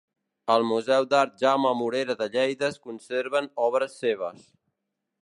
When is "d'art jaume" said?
1.11-1.75